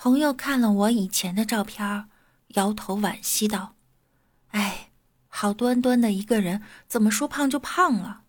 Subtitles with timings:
[0.00, 2.04] 朋友看了我以前的照片，
[2.54, 3.74] 摇头惋惜道
[4.52, 4.90] ：“哎，
[5.26, 8.20] 好端端的一个人，怎么说胖就胖了？”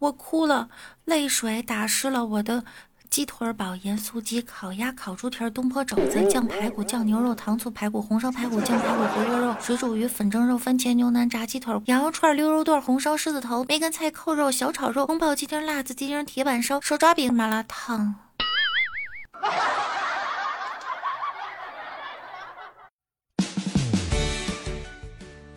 [0.00, 0.68] 我哭了，
[1.06, 2.64] 泪水打湿了我的。
[3.08, 18.14] 鸡腿堡、盐酥鸡、烤鸭、烤猪蹄、东坡肘子、酱排骨、酱牛肉、糖醋排骨、红烧排骨、酱排骨、回锅肉、水煮鱼、粉蒸肉、番茄牛腩、炸鸡腿、羊肉串、溜肉段、红烧狮子头、梅干菜扣肉、小炒肉、宫保鸡丁、辣子鸡丁、铁板烧、手抓饼、麻辣烫。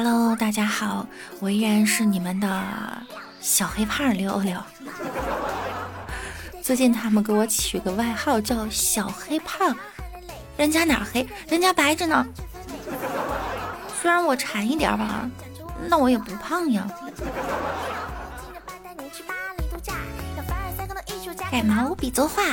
[0.00, 1.04] Hello，大家好，
[1.40, 2.64] 我依然是你们的
[3.40, 4.56] 小黑胖六六。
[6.62, 9.76] 最近他们给我取个外号叫小黑胖，
[10.56, 11.26] 人家哪黑？
[11.48, 12.24] 人家白着呢。
[14.00, 15.28] 虽然我馋一点吧，
[15.88, 16.86] 那我也不胖呀。
[21.50, 22.44] 改毛笔作画，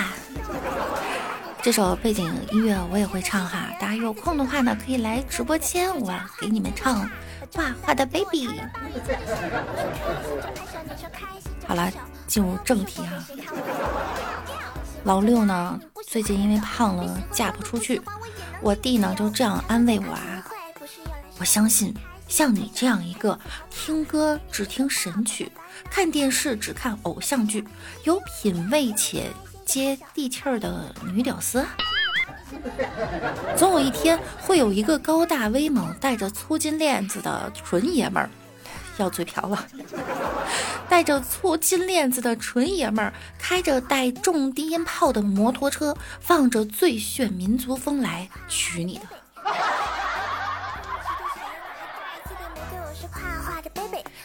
[1.66, 3.72] 这首背景音乐我也会唱哈。
[3.80, 7.10] 大家有空的话呢，可以来直播间，我给你们唱。
[7.56, 8.48] 画画的 baby，
[11.66, 11.92] 好了，
[12.28, 13.26] 进入正题哈。
[15.06, 18.00] 老六呢，最近因为胖了嫁不出去，
[18.62, 20.46] 我弟呢就这样安慰我啊。
[21.40, 21.92] 我相信
[22.28, 23.40] 像你这样一个
[23.72, 25.52] 听歌只听神曲，
[25.90, 27.68] 看电视只看偶像剧，
[28.04, 29.32] 有品味且
[29.66, 31.66] 接地气儿的女屌丝。
[33.58, 38.30] 总有一天，会有一个高大威猛、带着粗金链子的纯爷们儿，
[38.98, 39.66] 要嘴瓢了。
[40.88, 49.06] 带着粗金链子的纯爷们儿，开着带重低音炮的摩托车，放着最炫民族风来娶你的。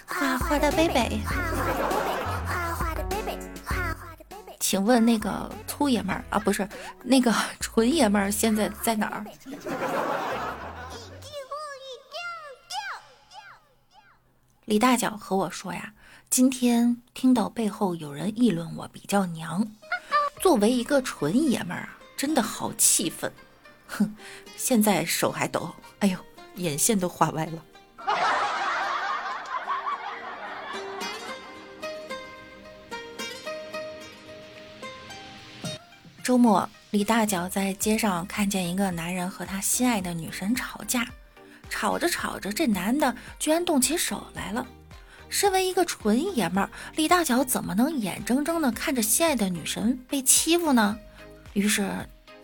[0.06, 1.22] 画画的 baby。
[4.70, 6.68] 请问那个粗爷们儿啊，不是
[7.02, 9.24] 那个 纯爷们儿，现在在哪儿？
[14.66, 15.92] 李大脚和我说呀，
[16.30, 19.66] 今天听到背后有人议论我比较娘，
[20.40, 23.32] 作为一个纯爷们儿啊，真的好气愤，
[23.88, 24.14] 哼，
[24.56, 26.18] 现在手还抖，哎呦，
[26.54, 27.64] 眼线都画歪了。
[36.30, 41.04] 周末，李大脚在街上看见一个男人和他心爱的女神吵架，
[41.68, 44.64] 吵着吵着，这男的居然动起手来了。
[45.28, 50.96] 身为一个纯爷们儿，李大脚怎么能眼睁睁的看着心爱的女神被欺负呢？
[51.52, 51.90] 于是，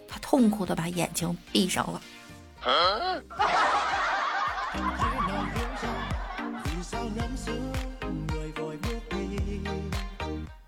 [0.08, 2.02] 他痛苦的把眼睛闭上了。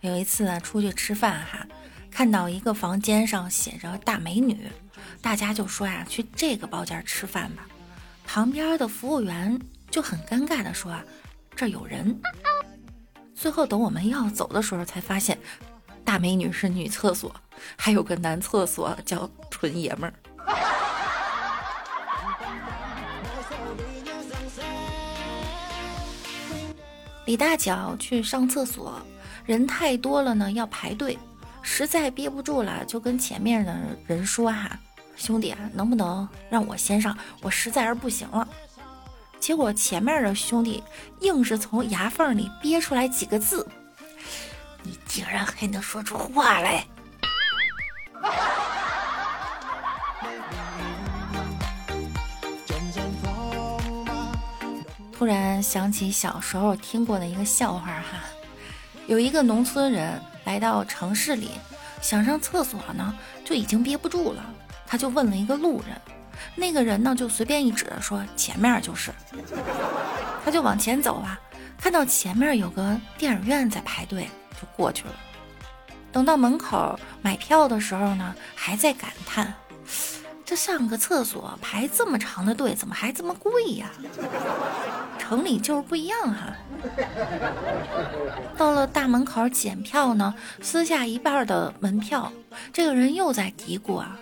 [0.03, 1.67] 有一次出去吃饭哈。
[2.19, 4.67] 看到一个房间上写着“大美女”，
[5.23, 7.65] 大家就说呀：“去这个包间吃饭吧。”
[8.27, 9.57] 旁边的服务员
[9.89, 11.05] 就很尴尬的说啊
[11.55, 12.21] ：“这有人。”
[13.37, 15.39] 最后等我们要走的时候，才发现
[16.05, 17.33] “大美女”是女厕所，
[17.77, 20.15] 还有个男厕所叫“纯爷们儿”。
[27.27, 29.01] 李大脚去上厕所，
[29.45, 31.17] 人太多了呢，要排队。
[31.63, 33.77] 实在憋不住了，就跟前面的
[34.07, 34.79] 人说：“哈，
[35.17, 37.17] 兄弟，能不能让我先上？
[37.43, 38.47] 我实在是不行了。”
[39.39, 40.83] 结果前面的兄弟
[41.21, 43.67] 硬是从牙缝里憋出来几个字
[44.83, 46.85] ：“你竟然还能说出话来！”
[55.13, 58.05] 突然想起小时候听过的一个笑话哈，
[59.07, 60.21] 有一个农村人。
[60.49, 61.51] 来到城市里，
[62.01, 63.15] 想上厕所呢，
[63.45, 64.43] 就已经憋不住了。
[64.87, 66.01] 他就问了一个路人，
[66.55, 69.13] 那个人呢就随便一指，说前面就是。
[70.43, 71.39] 他就往前走啊，
[71.77, 74.27] 看到前面有个电影院在排队，
[74.59, 75.15] 就过去了。
[76.11, 79.53] 等到门口买票的时候呢，还在感叹：
[80.49, 83.91] 这上个厕所排这么长的队，怎么还这么贵呀？
[85.19, 86.57] 城里就是不一样哈。
[88.57, 92.33] 到了大门口检票呢，撕下一半的门票，
[92.73, 94.17] 这个人又在嘀咕啊：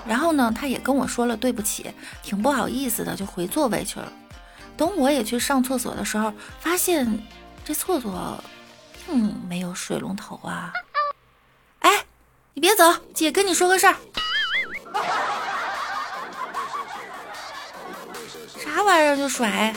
[0.07, 1.93] 然后呢，他也跟我说了对不起，
[2.23, 4.09] 挺不好意思的，就回座位去了。
[4.77, 7.19] 等我也去上厕所的时候，发现
[7.65, 8.41] 这厕所
[9.05, 10.71] 并没有水龙头啊！
[11.79, 12.05] 哎，
[12.53, 13.95] 你别走，姐跟你说个事儿。
[18.75, 19.73] 啥玩意儿就甩？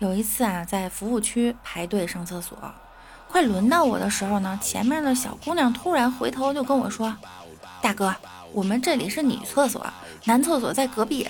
[0.00, 2.58] 有一次啊，在服务区排队上厕所，
[3.30, 7.16] 快轮到我的时候呢，前面的小姑娘突然回头就跟我说
[7.80, 8.14] ：“大哥，
[8.52, 9.86] 我们这里是女厕所，
[10.24, 11.26] 男厕所在隔壁。”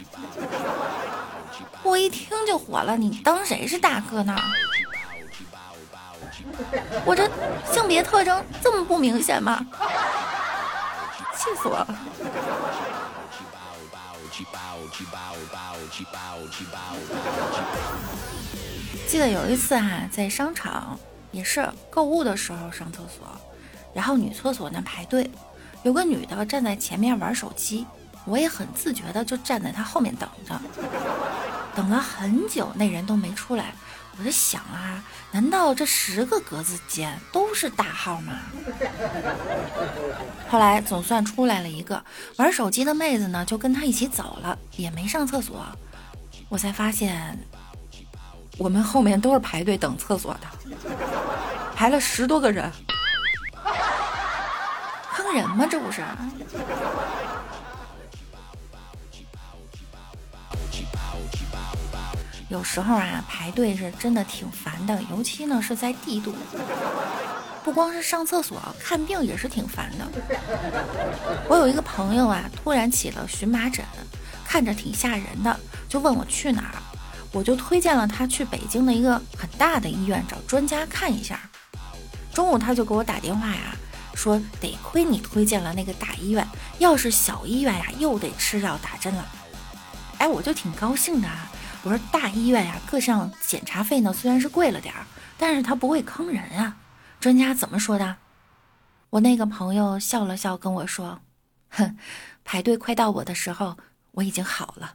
[1.85, 4.37] 我一听就火了，你当谁是大哥呢？
[7.05, 7.31] 我这
[7.73, 9.65] 性别特征这么不明显吗？
[11.37, 11.99] 气死我了！
[19.07, 20.99] 记得有一次哈，在商场
[21.31, 23.27] 也是购物的时候上厕所，
[23.93, 25.31] 然后女厕所那排队，
[25.83, 27.87] 有个女的站在前面玩手机，
[28.25, 30.59] 我也很自觉的就站在她后面等着，
[31.75, 33.75] 等了很久，那人都没出来。
[34.17, 35.03] 我在想啊，
[35.33, 38.35] 难道这十个格子间都是大号吗？
[40.49, 42.03] 后来总算出来了一个
[42.37, 45.67] 玩手机的妹子呢，就跟他一起走了，也没上厕所。
[46.49, 47.37] 我才发现，
[48.57, 50.47] 我们后面都是排队等厕所的，
[51.75, 52.71] 排了十多个人，
[55.13, 55.67] 坑人吗？
[55.69, 56.05] 这不是？
[62.55, 66.33] 有时候啊，排队是真的挺烦的，尤其呢是在帝都，
[67.65, 70.09] 不光是上厕所，看病也是挺烦的。
[71.49, 73.85] 我有一个朋友啊，突然起了荨麻疹，
[74.47, 75.59] 看着挺吓人的，
[75.89, 76.79] 就问我去哪儿，
[77.33, 81.41] 我就推荐了他去北京的一个很大的医院找专家看一下。
[82.33, 83.75] 中午他就给我打电话呀，
[84.15, 89.27] 说得亏你推荐了那个大医院，要是小医院呀，又得吃药打针了。
[90.19, 91.44] 哎，我就挺高兴的啊。
[91.85, 95.05] 我说大医院呀，各项检查费呢虽然是贵了点儿，
[95.37, 96.77] 但是他不会坑人啊。
[97.21, 98.17] 专家怎么说的？
[99.11, 101.21] 我那个朋友笑了笑跟我说
[101.69, 101.99] ：“哼，
[102.43, 103.77] 排队快到我的时候，
[104.13, 104.95] 我已经好了。”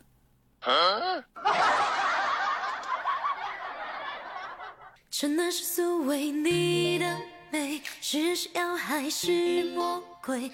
[5.12, 7.18] 真的是苏维尼的
[7.52, 10.52] 美，是妖还是魔鬼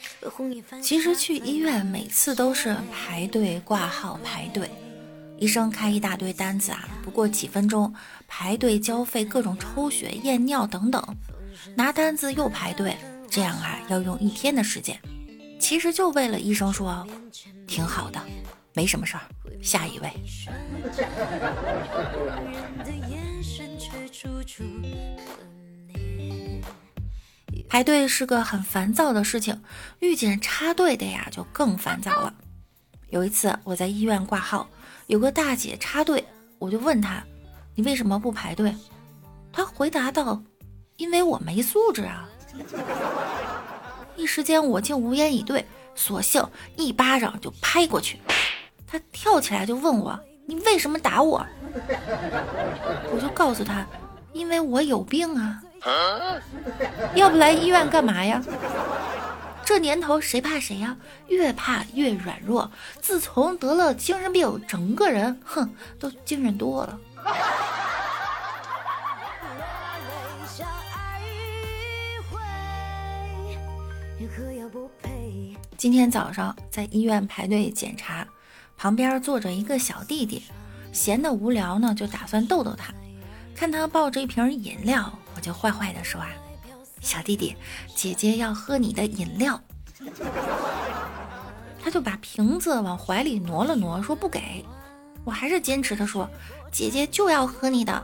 [0.82, 4.70] 其实去医院每次都是排队挂号排队。
[5.38, 7.94] 医生开一大堆单子啊，不过几分钟，
[8.28, 11.04] 排队交费，各种抽血、验尿等等，
[11.76, 12.96] 拿单子又排队，
[13.30, 15.00] 这样啊要用一天的时间。
[15.60, 17.06] 其实就为了医生说
[17.68, 18.22] 挺好的，
[18.74, 19.24] 没什么事儿。
[19.62, 20.10] 下一位。
[27.68, 29.62] 排队是个很烦躁的事情，
[30.00, 32.34] 遇见插队的呀就更烦躁了。
[33.10, 34.68] 有一次我在医院挂号，
[35.08, 36.26] 有个大姐插队，
[36.58, 37.24] 我就问她
[37.76, 38.76] ：“你为什么不排队？”
[39.54, 40.42] 她回答道
[40.98, 42.28] ：“因为我没素质啊。”
[44.18, 46.44] 一时间我竟无言以对，索性
[46.76, 48.20] 一巴掌就拍过去。
[48.88, 51.46] 她跳起来就问我：“你为什么打我？”
[53.12, 53.86] 我就告诉她
[54.34, 55.62] ：“因为我有病啊。”
[57.14, 58.42] 要不来医院干嘛呀？
[59.66, 60.96] 这年头谁怕谁呀？
[61.28, 62.72] 越怕越软弱。
[63.02, 67.00] 自从得了精神病，整个人哼都精神多了。
[75.78, 78.26] 今天早上在医院排队检查，
[78.78, 80.44] 旁边坐着一个小弟弟，
[80.94, 82.94] 闲得无聊呢，就打算逗逗他。
[83.56, 85.12] 看他抱着一瓶饮料。
[85.36, 86.30] 我就坏坏的说啊，
[87.06, 87.56] 小弟弟，
[87.96, 89.62] 姐姐要喝你的饮料。
[91.82, 94.66] 他就把瓶子往怀里挪了挪，说不给。
[95.24, 96.28] 我还是坚持的说，
[96.72, 98.04] 姐姐就要喝你的。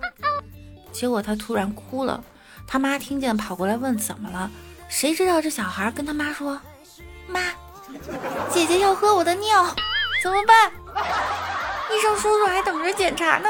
[0.91, 2.24] 结果他突然哭了，
[2.67, 4.51] 他妈听见跑过来问怎么了，
[4.88, 6.60] 谁知道这小孩跟他妈说，
[7.27, 7.41] 妈，
[8.51, 9.65] 姐姐要喝我的尿，
[10.22, 10.72] 怎么办？
[11.91, 13.50] 医生叔叔还等着检查呢。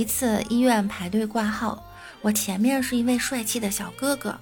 [0.00, 1.84] 一次医院排队挂号，
[2.22, 4.34] 我前面是一位帅气的小哥哥，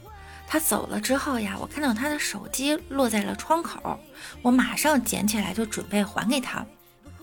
[0.47, 3.99] 他走了之后呀，我看到他的手机落在了窗口，
[4.41, 6.65] 我马上捡起来就准备还给他，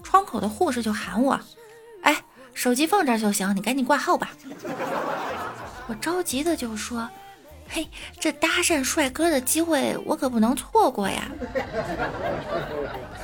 [0.03, 1.39] 窗口的护士就喊我
[2.03, 2.21] ：“哎，
[2.53, 4.31] 手机放这儿就行，你赶紧挂号吧。”
[5.87, 7.09] 我着急的就说
[7.69, 7.87] ：“嘿，
[8.19, 11.31] 这搭讪帅哥的机会我可不能错过呀。”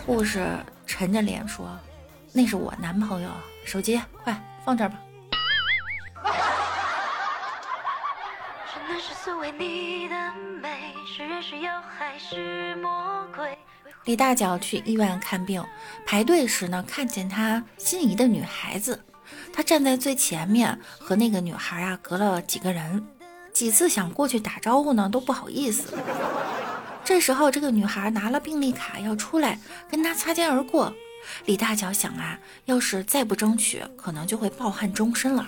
[0.08, 0.48] 护士
[0.88, 1.78] 沉着脸说
[2.32, 3.30] ：“那是我男朋友，
[3.66, 4.98] 手机快。”放这儿吧。
[14.06, 15.64] 李大脚去医院看病，
[16.06, 19.04] 排队时呢，看见他心仪的女孩子，
[19.54, 23.08] 他站在最前面，和那个女孩啊隔了几个人，
[23.54, 25.94] 几次想过去打招呼呢，都不好意思。
[27.04, 30.94] 这时候，这个女孩拿了病历卡要出来，跟他擦肩而过。
[31.46, 35.48] 李大脚想啊，要是再不争取，可能就会抱憾终身了。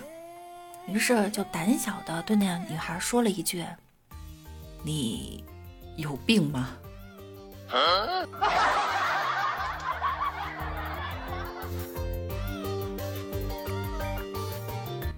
[0.88, 3.66] 于是就胆小的对那女孩说了一句
[4.84, 5.44] ：“你
[5.96, 6.70] 有病吗？”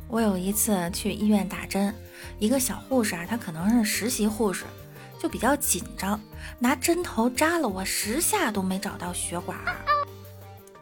[0.07, 1.93] 我有一次去医院打针，
[2.39, 4.63] 一个小护士啊，她可能是实习护士，
[5.19, 6.17] 就比较紧张，
[6.57, 9.57] 拿针头扎了我十下都没找到血管。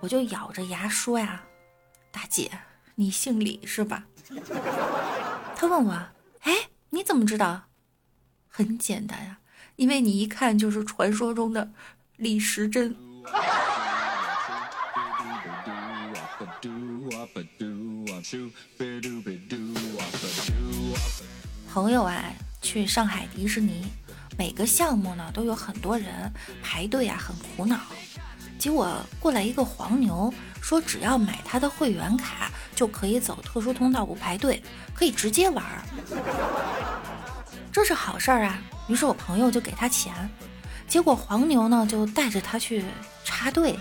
[0.04, 1.42] 我就咬着牙说呀，
[2.12, 2.52] 大姐，
[2.96, 4.04] 你姓李是吧？
[5.56, 5.94] 他问我，
[6.42, 6.52] 哎，
[6.90, 7.64] 你怎么知道？
[8.50, 9.38] 很简单呀，
[9.78, 11.72] 因为你一看就是传说中的
[12.18, 12.94] 李时珍。
[21.74, 22.22] 朋友啊，
[22.62, 23.86] 去上海迪士尼，
[24.38, 26.30] 每个项目呢都有很多人
[26.62, 27.80] 排队啊，很苦恼。
[28.58, 35.82] 结果过来一个黄牛，说只要买他的会员卡就可以走特殊通道不排队，可以直接玩儿。
[37.72, 38.62] 这是好事儿啊！
[38.88, 40.14] 于是我朋友就给他钱。
[40.88, 42.86] 结果黄牛呢就带着他去
[43.24, 43.78] 插队。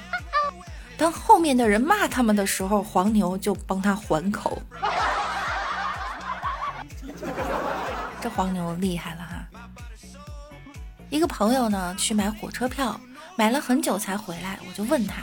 [0.97, 4.61] 当后面的人骂他们的时候，黄牛就帮他还口。
[8.21, 9.47] 这黄牛厉害了哈！
[11.11, 12.99] 一个朋友呢去买火车票。
[13.43, 15.17] 买了很久才回来，我就问他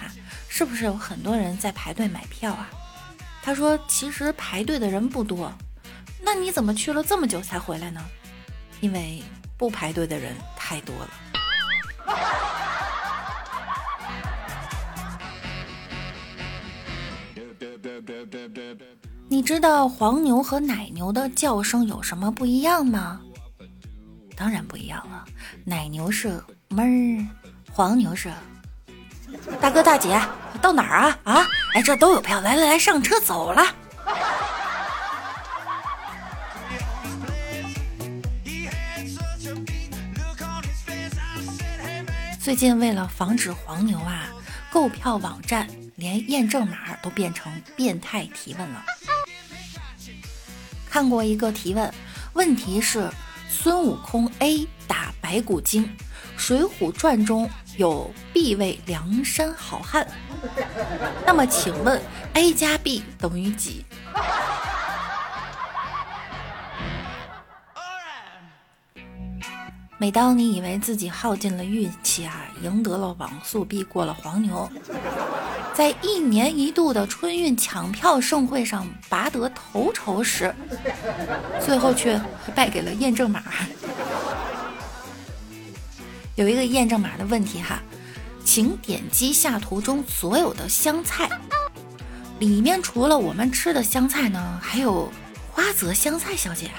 [0.49, 2.69] 是不是有很多人在排队买票啊？
[3.41, 5.49] 他说其实排队的人不多。
[6.21, 8.01] 那你怎么去了这么久才回来呢？
[8.81, 9.23] 因为
[9.55, 11.09] 不排队的人太多了。
[19.29, 23.21] 你知道黄牛和奶牛的叫声有什么不一样吗？
[24.35, 25.23] 当然不一样了，
[25.63, 27.25] 奶牛是哞儿。
[27.79, 28.29] 黄牛是，
[29.61, 30.19] 大哥大姐，
[30.61, 31.19] 到哪儿啊？
[31.23, 33.63] 啊，哎，这都有票，来来来，上车走了。
[42.41, 44.27] 最近为了防止黄牛啊，
[44.69, 48.83] 购票网站连验证码都变成变态提问了。
[50.89, 51.93] 看过一个提问，
[52.33, 53.09] 问题是
[53.47, 55.85] 孙悟空 A 打白骨精，
[56.35, 60.05] 《水浒传》中有 B 位梁山好汉，
[61.25, 62.01] 那么请问
[62.33, 63.85] A 加 B 等于几？
[69.97, 74.69] 每当你以为自己耗尽了运气啊，赢得了网速，避过了黄牛，
[75.73, 80.53] 在一年一度的春运抢票盛会上拔得头筹时，
[81.61, 82.19] 最后却
[82.53, 83.41] 败给了验证码。
[86.39, 87.83] 有一个验证码的问题哈，
[88.45, 91.29] 请点击下图中所有的香菜，
[92.39, 95.11] 里面除了我们吃的香菜呢，还有
[95.51, 96.71] 花泽香菜小姐。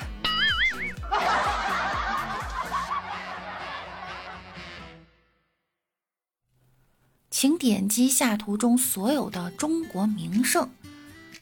[7.30, 10.70] 请点击下图中所有的中国名胜，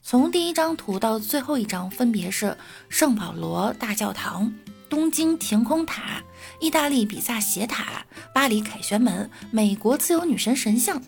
[0.03, 2.57] 从第一张图到最后一张，分别是
[2.89, 4.51] 圣保罗大教堂、
[4.89, 6.21] 东京晴空塔、
[6.59, 8.03] 意大利比萨斜塔、
[8.33, 11.01] 巴黎凯旋门、美国自由女神神像、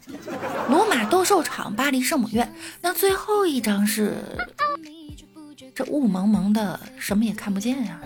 [0.69, 2.53] 罗马斗兽场、巴黎圣母院。
[2.79, 4.15] 那最后一张是
[5.73, 8.00] 这雾蒙蒙的，什么也看不见呀。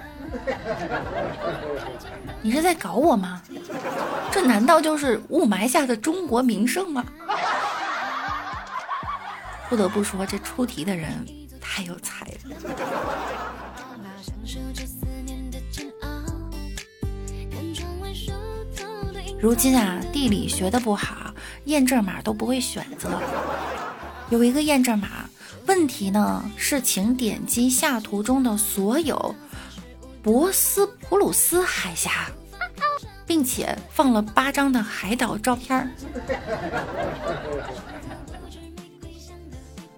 [2.41, 3.41] 你是在搞我吗？
[4.31, 7.03] 这难道就是雾霾下的中国名胜吗？
[9.69, 11.25] 不得不说，这出题的人
[11.59, 12.33] 太有才了。
[19.45, 21.31] 如今啊，地理学的不好，
[21.65, 23.21] 验证码都不会选择。
[24.31, 25.29] 有一个验证码，
[25.67, 29.35] 问题呢是，请点击下图中的所有。
[30.23, 32.25] 博斯普鲁斯海峡，
[33.27, 35.95] 并且放了八张的海岛照片。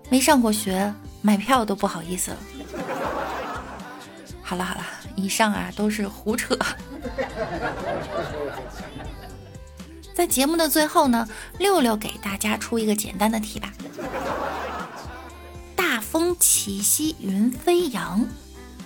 [0.10, 2.38] 没上过学，买票都不好意思了。
[4.42, 4.84] 好了好了，
[5.16, 6.54] 以上啊都是胡扯。
[10.18, 11.28] 在节目的最后呢，
[11.60, 13.72] 六六给大家出一个简单的题吧：
[15.76, 18.26] 大风起兮云飞扬。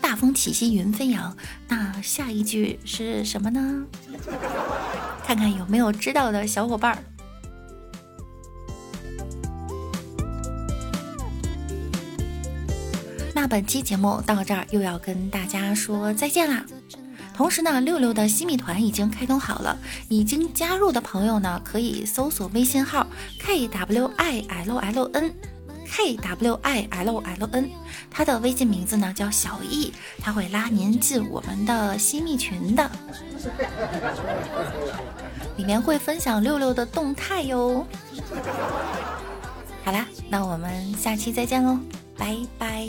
[0.02, 1.38] 大风起兮云飞扬，
[1.70, 3.86] 那下一句是什么呢？
[5.26, 6.98] 看看有没有知道的小伙伴儿。
[13.34, 16.66] 那本期节目到这儿又要跟大家说再见啦。
[17.42, 19.76] 同时呢，六六的新米团已经开通好了，
[20.10, 23.08] 已经加入的朋友呢可以搜索微信号
[23.40, 25.34] k w i l l n。
[25.90, 27.70] K W I L L N，
[28.12, 32.90] 他的微信名字呢叫小易，他会拉您进我们的新密群的，
[35.58, 37.88] 里面会分享六六的动态哟。
[39.84, 41.80] 好啦，那我们下期再见喽，
[42.16, 42.88] 拜拜。